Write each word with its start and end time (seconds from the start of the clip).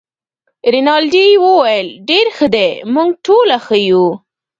رینالډي 0.73 1.27
وویل: 1.45 1.87
ډیر 2.09 2.25
ښه 2.35 2.47
دي، 2.55 2.69
موږ 2.93 3.09
ټوله 3.25 3.57
ښه 3.65 3.77
یو. 3.89 4.05